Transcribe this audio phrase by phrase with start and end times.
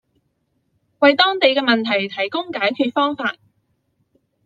[0.97, 3.15] 為當地的問題提供解方